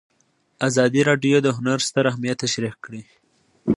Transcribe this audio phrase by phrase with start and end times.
[0.67, 3.01] ازادي راډیو د هنر ستر اهميت تشریح کړی.